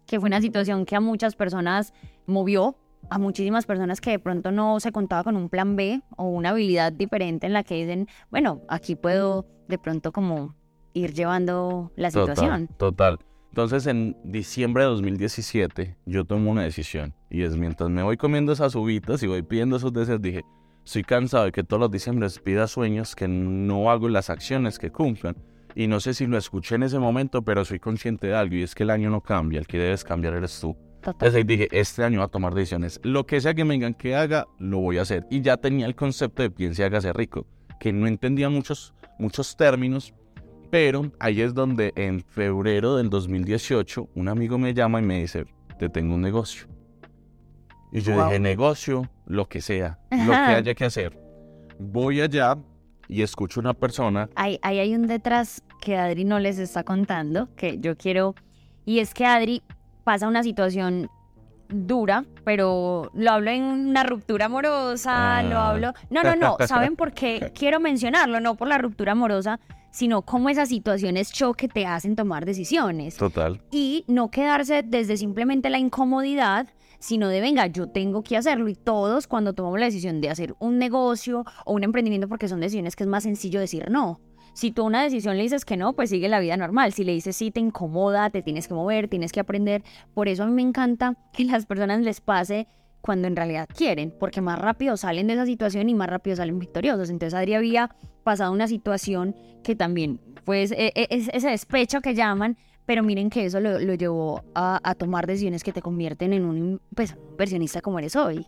[0.07, 1.93] que fue una situación que a muchas personas
[2.27, 2.79] movió,
[3.11, 6.51] a muchísimas personas que de pronto no se contaba con un plan B o una
[6.51, 10.55] habilidad diferente en la que dicen, bueno, aquí puedo de pronto como
[10.95, 12.69] ir llevando la situación.
[12.79, 13.19] Total.
[13.51, 18.53] Entonces en diciembre de 2017 yo tomo una decisión y es mientras me voy comiendo
[18.53, 20.43] esas uvitas y voy pidiendo esos deseos, dije,
[20.85, 24.91] estoy cansado de que todos los diciembres pida sueños que no hago las acciones que
[24.91, 25.37] cumplan.
[25.77, 28.63] Y no sé si lo escuché en ese momento, pero soy consciente de algo y
[28.63, 30.77] es que el año no cambia, el que debes cambiar eres tú.
[31.01, 31.15] Total.
[31.15, 33.01] Entonces dije, este año voy a tomar decisiones.
[33.03, 35.27] Lo que sea que me digan que haga, lo voy a hacer.
[35.31, 37.47] Y ya tenía el concepto de piense hágase rico,
[37.81, 40.15] que no entendía muchos, muchos términos,
[40.75, 45.45] pero ahí es donde en febrero del 2018 un amigo me llama y me dice,
[45.79, 46.67] te tengo un negocio.
[47.93, 48.25] Y yo Wow.
[48.25, 51.17] dije, negocio, lo que sea, lo que haya que hacer.
[51.79, 52.57] Voy allá
[53.07, 57.49] y escucho una persona Ahí, ahí hay un detrás que Adri no les está contando,
[57.55, 58.35] que yo quiero,
[58.85, 59.63] y es que Adri
[60.03, 61.09] pasa una situación
[61.69, 65.71] dura, pero lo hablo en una ruptura amorosa, lo Ah.
[65.71, 65.93] hablo...
[66.11, 68.41] No, no, no, ¿saben por qué quiero mencionarlo?
[68.41, 69.61] No por la ruptura amorosa,
[69.95, 73.63] sino cómo esas situaciones choque te hacen tomar decisiones total.
[73.71, 76.67] y no quedarse desde simplemente la incomodidad,
[76.99, 78.69] sino de, venga, yo tengo que hacerlo.
[78.69, 82.59] Y todos cuando tomamos la decisión de hacer un negocio o un emprendimiento, porque son
[82.59, 84.21] decisiones que es más sencillo decir no.
[84.53, 86.93] Si tú a una decisión le dices que no, pues sigue la vida normal.
[86.93, 89.85] Si le dices sí, te incomoda, te tienes que mover, tienes que aprender.
[90.13, 92.67] Por eso a mí me encanta que las personas les pase
[93.05, 96.59] cuando en realidad quieren, porque más rápido salen de esa situación y más rápido salen
[96.59, 97.11] victoriosos.
[97.11, 102.15] Entonces Adri había pasado una situación que también fue ese, e- e- ese despecho que
[102.15, 106.33] llaman, pero miren que eso lo, lo llevó a, a tomar decisiones que te convierten
[106.33, 108.47] en un pues, inversionista como eres hoy.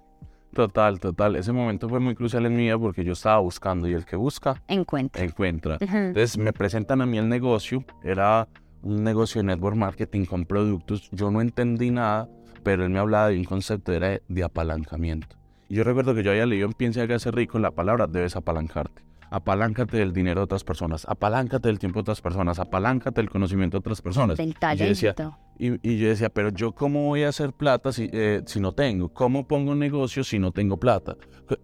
[0.55, 1.37] Total, total.
[1.37, 4.17] Ese momento fue muy crucial en mi vida porque yo estaba buscando y el que
[4.17, 5.23] busca, Encuentra.
[5.23, 5.77] encuentra.
[5.83, 5.97] Ujú.
[5.97, 8.49] Entonces me presentan a mí el negocio, era
[8.83, 12.27] un negocio de network marketing con productos, yo no entendí nada,
[12.67, 15.37] pero él me hablaba de un concepto, era de, apalancamiento.
[15.69, 18.35] Y yo recuerdo que yo había leído en Piensa que hacer rico la palabra debes
[18.35, 19.05] apalancarte.
[19.31, 23.77] Apaláncate del dinero de otras personas, apaláncate del tiempo de otras personas, apaláncate del conocimiento
[23.77, 24.37] de otras personas.
[24.37, 25.39] Del Y yo decía, talento.
[25.61, 28.73] y, y yo decía, pero yo cómo voy a hacer plata si, eh, si no
[28.73, 29.11] tengo?
[29.11, 31.17] ¿Cómo pongo un negocio si no tengo plata?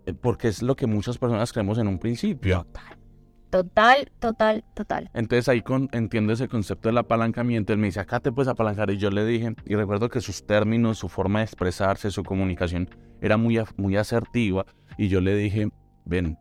[0.07, 2.59] Eh, Porque es lo que muchas personas creemos en un principio.
[2.59, 2.97] Total,
[3.53, 5.11] total, total.
[5.13, 7.73] Entonces ahí con, entiendo ese concepto del apalancamiento.
[7.73, 8.91] Él me dice, acá te puedes apalancar.
[8.91, 12.89] Y yo le dije, y recuerdo que sus términos, su forma de expresarse, su comunicación
[13.21, 14.65] era muy, muy asertiva.
[14.97, 15.69] Y yo le dije,
[16.07, 16.39] ven,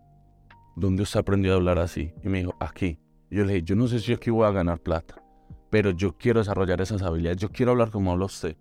[0.75, 2.13] ¿dónde usted aprendió a hablar así?
[2.23, 2.97] Y me dijo, aquí.
[3.29, 5.21] Y yo le dije, yo no sé si aquí voy a ganar plata,
[5.69, 7.37] pero yo quiero desarrollar esas habilidades.
[7.37, 8.55] Yo quiero hablar como habla usted.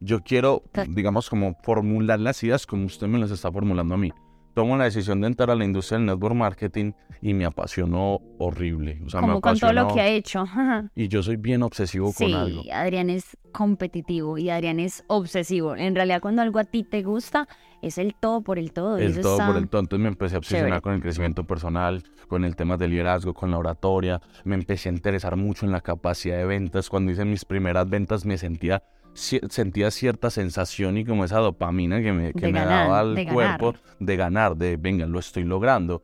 [0.00, 4.12] Yo quiero, digamos, como formular las ideas como usted me las está formulando a mí.
[4.54, 9.00] Tomo la decisión de entrar a la industria del network marketing y me apasionó horrible.
[9.04, 10.44] O sea, me Como con todo lo que ha hecho.
[10.94, 12.62] Y yo soy bien obsesivo con algo.
[12.62, 15.74] Sí, Adrián es competitivo y Adrián es obsesivo.
[15.76, 17.48] En realidad, cuando algo a ti te gusta,
[17.82, 18.98] es el todo por el todo.
[18.98, 19.80] El todo está- por el todo.
[19.80, 20.82] Entonces me empecé a obsesionar chévere.
[20.82, 24.20] con el crecimiento personal, con el tema del liderazgo, con la oratoria.
[24.44, 26.88] Me empecé a interesar mucho en la capacidad de ventas.
[26.88, 28.82] Cuando hice mis primeras ventas me sentía,
[29.14, 33.24] sentía cierta sensación y como esa dopamina que me, que me ganar, daba al de
[33.24, 33.58] ganar.
[33.58, 36.02] cuerpo de ganar, de venga, lo estoy logrando.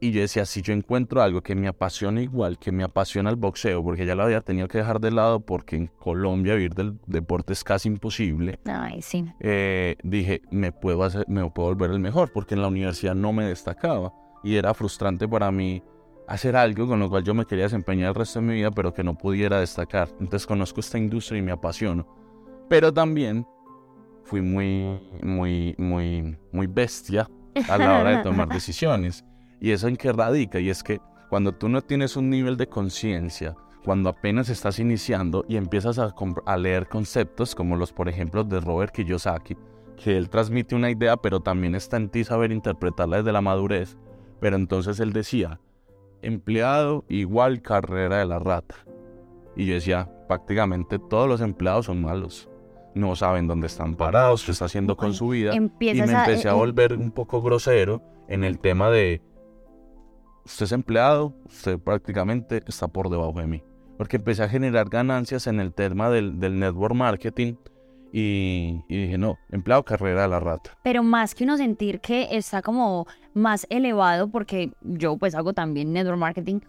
[0.00, 3.36] Y yo decía, si yo encuentro algo que me apasiona igual, que me apasiona el
[3.36, 6.98] boxeo, porque ya lo había tenido que dejar de lado porque en Colombia vivir del
[7.06, 8.60] deporte es casi imposible.
[8.64, 9.24] Ay, sí.
[9.40, 13.32] Eh, dije, me puedo, hacer, me puedo volver el mejor, porque en la universidad no
[13.32, 14.12] me destacaba.
[14.44, 15.82] Y era frustrante para mí
[16.28, 18.94] hacer algo con lo cual yo me quería desempeñar el resto de mi vida, pero
[18.94, 20.08] que no pudiera destacar.
[20.20, 22.06] Entonces conozco esta industria y me apasiono.
[22.68, 23.46] Pero también
[24.24, 27.28] fui muy, muy, muy, muy bestia
[27.68, 29.24] a la hora de tomar decisiones.
[29.60, 32.68] Y eso en qué radica, y es que cuando tú no tienes un nivel de
[32.68, 36.14] conciencia, cuando apenas estás iniciando y empiezas a,
[36.46, 39.56] a, leer conceptos como los, por ejemplo, de Robert Kiyosaki,
[39.96, 43.96] que él transmite una idea, pero también está en ti saber interpretarla desde la madurez.
[44.40, 45.60] Pero entonces él decía,
[46.22, 48.76] empleado igual carrera de la rata.
[49.56, 52.48] Y yo decía, prácticamente todos los empleados son malos.
[52.98, 55.54] No saben dónde están parados, qué está haciendo con su vida.
[55.54, 56.58] y me empecé a, a eh, eh.
[56.58, 59.22] volver un poco grosero en el tema de,
[60.44, 63.62] usted es empleado, usted prácticamente está por debajo de mí.
[63.96, 67.54] Porque empecé a generar ganancias en el tema del, del network marketing
[68.12, 70.76] y, dije, no, empleado carrera de la rata.
[70.82, 75.92] Pero más que uno sentir que está como más elevado, porque yo pues hago también
[75.92, 76.60] network marketing,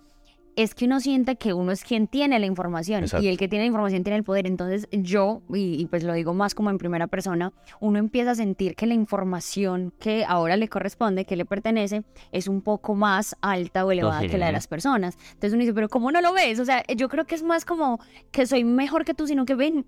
[0.64, 3.64] es que uno siente que uno es quien tiene la información y el que tiene
[3.64, 4.46] la información tiene el poder.
[4.46, 8.76] Entonces yo, y, pues lo digo más como en primera persona, uno empieza a sentir
[8.76, 13.86] que la información que ahora le corresponde, que le pertenece, es un poco más alta
[13.86, 15.18] o elevada que la de las personas.
[15.30, 16.60] Entonces uno dice, pero ¿cómo no lo ves?
[16.60, 18.00] O sea, yo creo que es más como
[18.32, 19.86] que soy mejor que tú, sino que ven,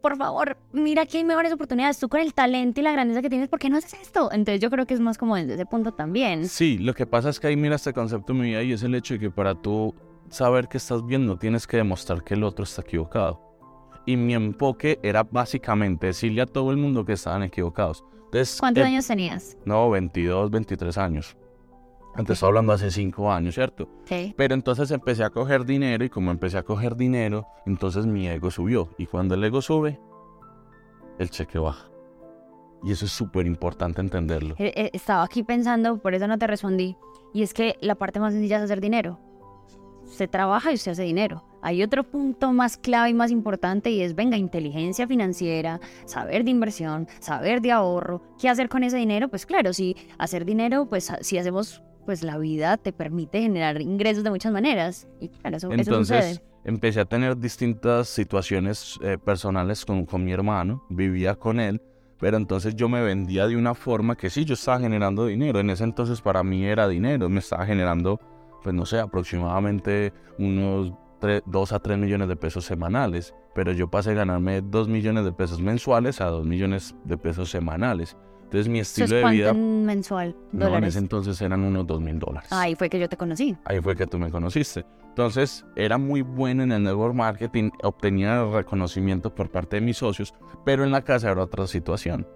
[0.00, 1.98] por favor, mira que hay mejores oportunidades.
[1.98, 4.30] Tú con el talento y la grandeza que tienes, ¿por qué no haces esto?
[4.32, 6.48] Entonces yo creo que es más como desde ese punto también.
[6.48, 8.94] Sí, lo que pasa es que ahí mira este concepto mi vida y es el
[8.94, 9.94] hecho de que para tú
[10.32, 13.40] saber que estás viendo tienes que demostrar que el otro está equivocado.
[14.04, 18.04] Y mi enfoque era básicamente decirle a todo el mundo que estaban equivocados.
[18.24, 19.56] Entonces, ¿Cuántos eh, años tenías?
[19.64, 21.36] No, 22, 23 años.
[22.14, 23.88] Antes estaba hablando hace cinco años, ¿cierto?
[24.04, 24.34] Sí.
[24.36, 28.50] Pero entonces empecé a coger dinero y como empecé a coger dinero, entonces mi ego
[28.50, 28.90] subió.
[28.98, 29.98] Y cuando el ego sube,
[31.18, 31.88] el cheque baja.
[32.82, 34.56] Y eso es súper importante entenderlo.
[34.58, 36.96] Eh, eh, estaba aquí pensando, por eso no te respondí.
[37.32, 39.18] Y es que la parte más sencilla es hacer dinero.
[40.12, 41.42] Se trabaja y se hace dinero.
[41.62, 46.50] Hay otro punto más clave y más importante y es, venga, inteligencia financiera, saber de
[46.50, 48.22] inversión, saber de ahorro.
[48.38, 49.28] ¿Qué hacer con ese dinero?
[49.28, 54.24] Pues claro, si hacer dinero, pues si hacemos pues la vida te permite generar ingresos
[54.24, 55.08] de muchas maneras.
[55.20, 60.84] Y claro, eso, Entonces, empecé a tener distintas situaciones eh, personales con, con mi hermano,
[60.90, 61.80] vivía con él,
[62.18, 65.60] pero entonces yo me vendía de una forma que sí, yo estaba generando dinero.
[65.60, 68.20] En ese entonces para mí era dinero, me estaba generando,
[68.62, 70.92] pues no sé, aproximadamente unos
[71.46, 75.32] 2 a 3 millones de pesos semanales, pero yo pasé a ganarme 2 millones de
[75.32, 78.16] pesos mensuales a 2 millones de pesos semanales.
[78.44, 79.54] Entonces mi estilo de vida...
[79.54, 80.36] mensual?
[80.52, 82.52] No, en ese entonces eran unos dos mil dólares.
[82.52, 83.56] Ahí fue que yo te conocí.
[83.64, 84.84] Ahí fue que tú me conociste.
[85.08, 90.34] Entonces era muy bueno en el network marketing, obtenía reconocimiento por parte de mis socios,
[90.66, 92.26] pero en la casa era otra situación,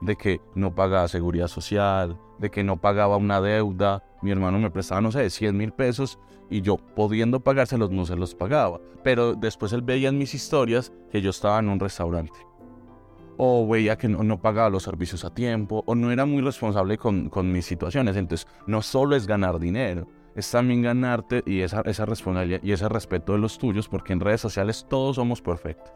[0.00, 4.02] de que no pagaba seguridad social, de que no pagaba una deuda.
[4.22, 8.16] Mi hermano me prestaba, no sé, 100 mil pesos y yo pudiendo pagárselos no se
[8.16, 8.80] los pagaba.
[9.02, 12.50] Pero después él veía en mis historias que yo estaba en un restaurante
[13.42, 17.30] o veía que no, pagaba los servicios a tiempo, o no era muy responsable con,
[17.50, 18.14] mis situaciones.
[18.16, 23.32] Entonces, no solo es ganar dinero, es también ganarte y esa responsabilidad y ese respeto
[23.32, 25.90] de los tuyos, porque en redes sociales todos somos perfectos.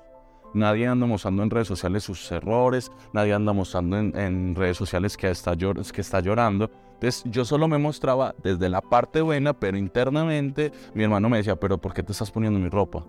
[0.55, 5.31] Nadie anda mostrando en redes sociales sus errores, nadie anda mostrando en, redes sociales que
[5.31, 6.71] está, que está llorando.
[6.95, 11.57] Entonces yo solo me mostraba desde la parte buena, pero internamente mi hermano me decía,
[11.57, 13.05] pero ¿por qué te estás poniendo mi ropa?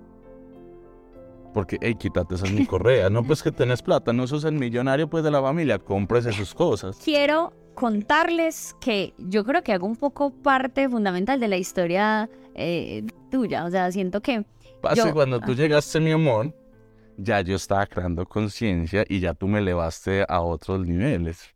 [1.56, 3.10] porque, hey, quítate, esa es mi correa.
[3.10, 6.54] No, pues que tenés plata, no sos el millonario pues de la familia, cómprese sus
[6.54, 7.00] cosas.
[7.02, 13.06] Quiero contarles que yo creo que hago un poco parte fundamental de la historia eh,
[13.32, 13.64] tuya.
[13.64, 14.46] O sea, siento que.
[14.82, 16.54] Pase, cuando tú llegaste, mi amor,
[17.18, 21.56] ya yo estaba creando conciencia y ya tú me elevaste a otros niveles.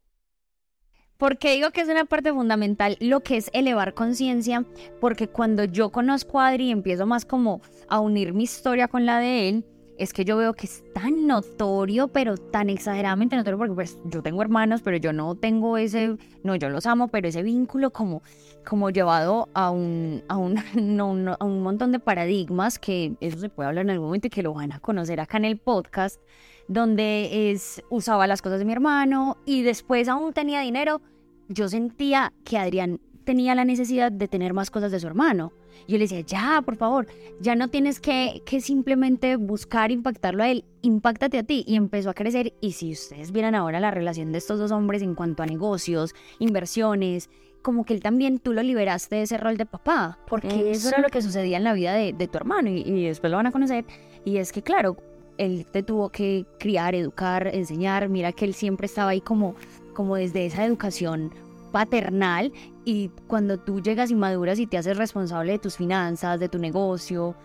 [1.17, 4.63] Porque digo que es una parte fundamental lo que es elevar conciencia,
[5.01, 9.05] porque cuando yo conozco a Adri y empiezo más como a unir mi historia con
[9.05, 9.65] la de él,
[9.99, 14.23] es que yo veo que es tan notorio, pero tan exageradamente notorio, porque pues yo
[14.23, 18.23] tengo hermanos, pero yo no tengo ese, no, yo los amo, pero ese vínculo como,
[18.65, 23.49] como llevado a un, a un, no, a un montón de paradigmas, que eso se
[23.49, 26.21] puede hablar en algún momento y que lo van a conocer acá en el podcast,
[26.69, 31.01] donde es, usaba las cosas de mi hermano y después aún tenía dinero,
[31.49, 35.51] yo sentía que Adrián tenía la necesidad de tener más cosas de su hermano
[35.87, 37.07] yo le decía, ya, por favor,
[37.39, 41.63] ya no tienes que, que simplemente buscar impactarlo a él, impactate a ti.
[41.67, 42.53] Y empezó a crecer.
[42.61, 46.13] Y si ustedes vieran ahora la relación de estos dos hombres en cuanto a negocios,
[46.39, 47.29] inversiones,
[47.61, 50.99] como que él también, tú lo liberaste de ese rol de papá, porque eso era
[50.99, 53.47] lo que sucedía en la vida de, de tu hermano y, y después lo van
[53.47, 53.85] a conocer.
[54.23, 54.97] Y es que, claro,
[55.37, 58.09] él te tuvo que criar, educar, enseñar.
[58.09, 59.55] Mira que él siempre estaba ahí como,
[59.93, 61.33] como desde esa educación
[61.71, 62.51] paternal
[62.85, 66.59] y cuando tú llegas y maduras y te haces responsable de tus finanzas, de tu
[66.59, 67.35] negocio,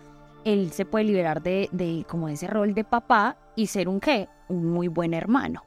[0.43, 4.29] él se puede liberar de, de como ese rol de papá y ser un qué,
[4.47, 5.63] un muy buen hermano.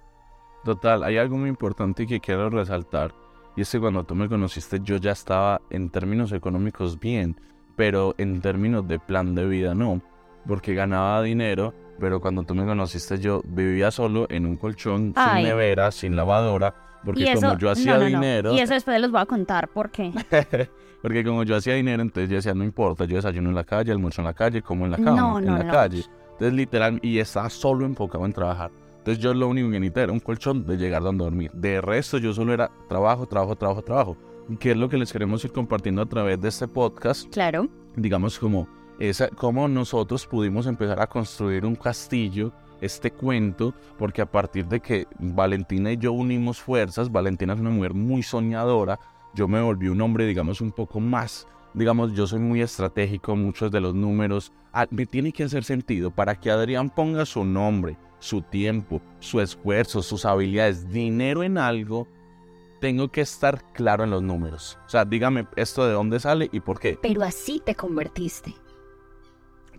[0.64, 3.12] Total, hay algo muy importante que quiero resaltar
[3.58, 7.40] y es que cuando tú me conociste yo ya estaba en términos económicos bien,
[7.74, 10.00] pero en términos de plan de vida no,
[10.46, 15.42] porque ganaba dinero, pero cuando tú me conociste yo vivía solo en un colchón, Ay.
[15.42, 16.72] sin nevera, sin lavadora,
[17.04, 18.20] porque eso, como yo hacía no, no, no.
[18.20, 20.12] dinero, Y eso después les voy a contar por qué.
[21.02, 23.92] porque como yo hacía dinero, entonces yo decía, no importa, yo desayuno en la calle,
[23.92, 25.72] almuerzo en la calle, como en la cama, No, en no, la no.
[25.72, 26.04] calle.
[26.32, 28.70] Entonces literal, y estaba solo enfocado en trabajar.
[28.98, 31.50] Entonces yo lo único que necesitaba era un colchón de llegar donde dormir.
[31.52, 34.16] De resto yo solo era trabajo, trabajo, trabajo, trabajo.
[34.48, 37.68] Y que es lo que les queremos ir compartiendo a través de este podcast, Claro.
[37.96, 44.26] digamos como esa, cómo nosotros pudimos empezar a construir un castillo, este cuento, porque a
[44.26, 48.98] partir de que Valentina y yo unimos fuerzas, Valentina es una mujer muy soñadora,
[49.34, 53.70] yo me volví un hombre, digamos, un poco más, digamos, yo soy muy estratégico, muchos
[53.70, 57.96] de los números, ah, me tiene que hacer sentido para que Adrián ponga su nombre,
[58.18, 62.08] su tiempo, su esfuerzo, sus habilidades, dinero en algo,
[62.80, 64.78] tengo que estar claro en los números.
[64.86, 66.98] O sea, dígame esto de dónde sale y por qué.
[67.00, 68.54] Pero así te convertiste.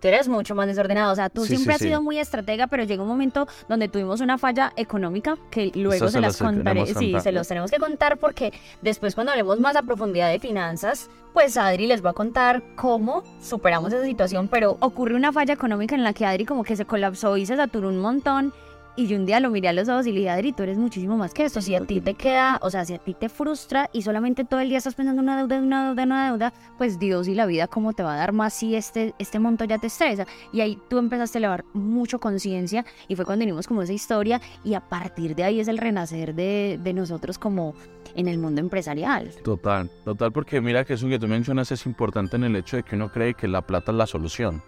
[0.00, 1.12] Tú eres mucho más desordenado.
[1.12, 1.88] O sea, tú Sí, siempre sí, has sí.
[1.88, 6.06] sido muy estratega, pero llega un momento donde tuvimos una falla económica que luego Eso
[6.08, 6.86] se, se las contaré.
[6.86, 11.08] Sí, se los tenemos que contar porque después, cuando hablemos más a profundidad de finanzas,
[11.32, 14.48] pues Adri les va a contar cómo superamos esa situación.
[14.48, 17.56] Pero ocurre una falla económica en la que Adri como que se colapsó y se
[17.56, 18.52] saturó un montón.
[19.00, 20.76] Y yo un día lo miré a los ojos y le dije, Adri, tú eres
[20.76, 21.62] muchísimo más que esto.
[21.62, 24.60] Si a ti te queda, o sea, si a ti te frustra y solamente todo
[24.60, 27.46] el día estás pensando en una deuda, una deuda, una deuda, pues Dios y la
[27.46, 30.26] vida, ¿cómo te va a dar más si este, este monto ya te estresa?
[30.52, 34.38] Y ahí tú empezaste a elevar mucho conciencia y fue cuando vinimos como esa historia
[34.64, 37.74] y a partir de ahí es el renacer de, de nosotros como
[38.14, 39.30] en el mundo empresarial.
[39.42, 42.82] Total, total, porque mira que eso que tú mencionas es importante en el hecho de
[42.82, 44.62] que uno cree que la plata es la solución.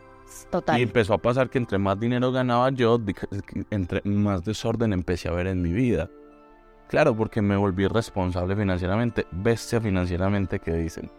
[0.50, 0.78] Total.
[0.78, 3.00] Y empezó a pasar que entre más dinero ganaba yo,
[3.70, 6.10] entre más desorden empecé a ver en mi vida.
[6.88, 11.10] Claro, porque me volví responsable financieramente, bestia financieramente que dicen.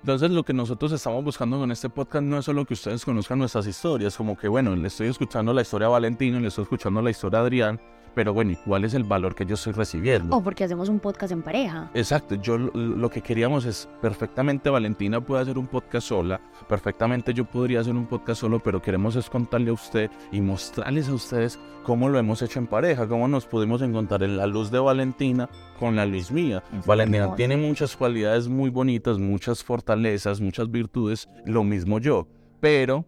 [0.00, 3.38] Entonces lo que nosotros estamos buscando con este podcast no es solo que ustedes conozcan
[3.38, 7.02] nuestras historias, como que bueno, le estoy escuchando la historia a Valentino, le estoy escuchando
[7.02, 7.80] la historia a Adrián,
[8.14, 10.36] pero bueno, ¿y cuál es el valor que yo estoy recibiendo?
[10.36, 11.90] O porque hacemos un podcast en pareja.
[11.94, 17.44] Exacto, yo lo, que queríamos es perfectamente Valentina puede hacer un podcast sola, perfectamente yo
[17.44, 21.58] podría hacer un podcast solo, pero queremos es contarle a usted y mostrarles a ustedes
[21.82, 25.48] cómo lo hemos hecho en pareja, cómo nos pudimos encontrar en la luz de Valentina
[25.78, 26.62] con la luz mía.
[26.86, 27.36] Valentina hermoso.
[27.36, 32.26] tiene muchas cualidades muy bonitas, muchas fortalezas, muchas virtudes, lo mismo yo,
[32.60, 33.04] pero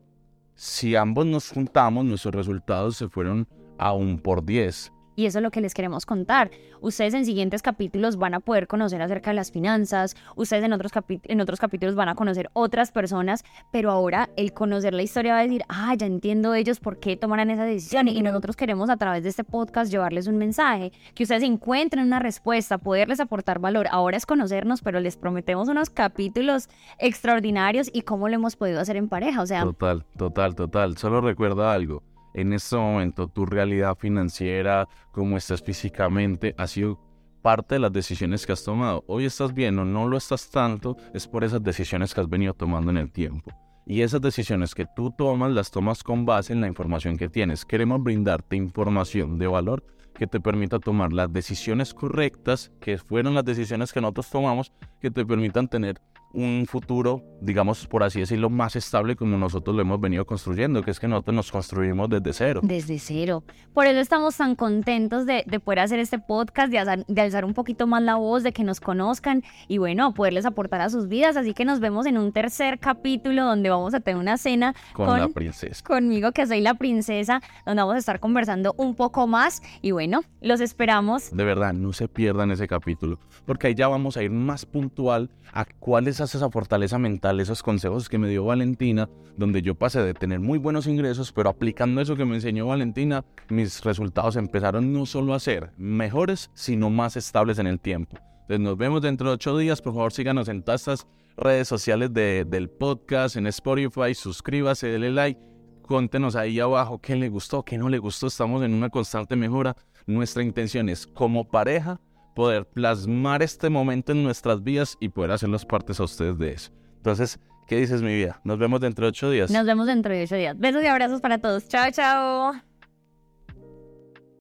[0.61, 3.49] si ambos nos juntamos, nuestros resultados se fueron
[3.81, 4.93] a un por 10.
[5.17, 6.51] Y eso es lo que les queremos contar.
[6.81, 10.93] Ustedes en siguientes capítulos van a poder conocer acerca de las finanzas, ustedes en otros,
[11.09, 15.41] en otros capítulos van a conocer otras personas, pero ahora el conocer la historia va
[15.41, 18.09] a decir, ah, ya entiendo ellos por qué tomarán esa decisión.
[18.09, 22.21] Y nosotros queremos a través de este podcast llevarles un mensaje, que ustedes encuentren una
[22.21, 23.89] respuesta, poderles aportar valor.
[23.91, 28.97] Ahora es conocernos, pero les prometemos unos capítulos extraordinarios y cómo lo hemos podido hacer
[28.97, 29.43] en pareja.
[29.43, 30.97] O sea, Total, total, total.
[30.97, 32.03] Solo recuerda algo.
[32.35, 37.01] En este momento, tu realidad financiera, cómo estás físicamente, ha sido
[37.43, 39.05] parte de las decisiones que has tomado.
[39.07, 42.55] Hoy estás bien o no lo estás tanto, es por esas decisiones que has venido
[42.55, 43.51] tomando en el tiempo.
[43.87, 47.65] Y esas decisiones que tú tomas, las tomas con base en la información que tienes.
[47.65, 49.83] Queremos brindarte información de valor
[50.21, 55.11] que te permita tomar las decisiones correctas, que fueron las decisiones que nosotros tomamos, que
[55.11, 55.99] te permitan tener
[56.33, 60.93] un futuro, digamos, por así decirlo, más estable como nosotros lo hemos venido construyendo, que
[60.93, 62.61] es que nosotros nos construimos desde cero.
[62.63, 63.43] Desde cero.
[63.75, 67.45] Por eso estamos tan contentos de, de poder hacer este podcast, de alzar, de alzar
[67.45, 71.09] un poquito más la voz, de que nos conozcan y bueno, poderles aportar a sus
[71.09, 71.37] vidas.
[71.37, 75.07] Así que nos vemos en un tercer capítulo donde vamos a tener una cena Con,
[75.07, 75.83] con- la princesa.
[75.85, 79.63] conmigo, que soy la princesa, donde vamos a estar conversando un poco más.
[79.83, 80.10] Y bueno,
[80.41, 81.35] los esperamos.
[81.35, 85.31] De verdad, no se pierdan ese capítulo, porque ahí ya vamos a ir más puntual
[85.53, 90.03] a cuál es esa fortaleza mental, esos consejos que me dio Valentina, donde yo pasé
[90.03, 94.93] de tener muy buenos ingresos, pero aplicando eso que me enseñó Valentina, mis resultados empezaron
[94.93, 98.19] no solo a ser mejores, sino más estables en el tiempo.
[98.43, 101.07] Entonces nos vemos dentro de ocho días, por favor síganos en Tastas
[101.41, 105.41] redes sociales de, del podcast, en Spotify, suscríbase, denle like,
[105.87, 109.75] cuéntenos ahí abajo qué le gustó, qué no le gustó, estamos en una constante mejora.
[110.11, 112.01] Nuestra intención es, como pareja,
[112.35, 116.53] poder plasmar este momento en nuestras vidas y poder hacer las partes a ustedes de
[116.53, 116.73] eso.
[116.97, 118.41] Entonces, ¿qué dices mi vida?
[118.45, 119.51] Nos vemos dentro de ocho días.
[119.51, 120.59] Nos vemos dentro de ocho días.
[120.59, 121.69] Besos y abrazos para todos.
[121.69, 122.70] Chao, chao.